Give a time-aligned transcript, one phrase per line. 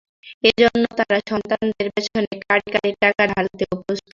[0.43, 4.09] এ জন্য তাঁরা সন্তানদের পেছনে কাঁড়ি কাঁড়ি টাকা ঢালতেও প্রস্তুত।